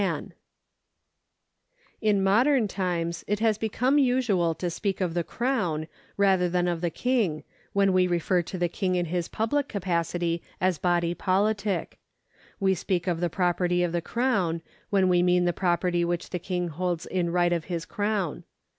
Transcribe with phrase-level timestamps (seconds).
[0.01, 0.37] 296
[2.01, 6.49] PERSONS [§119 In modern times it has become usual to speak of the Crown rather
[6.49, 7.43] than of the King,
[7.73, 11.99] when we refer to the King in his public capacity as a body pohtic.
[12.59, 16.39] We speak of the property of the Crown, when we mean the property which the
[16.39, 18.43] King hokls in right of his crown.